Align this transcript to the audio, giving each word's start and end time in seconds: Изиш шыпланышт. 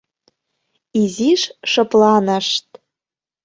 Изиш 1.01 1.41
шыпланышт. 1.71 2.67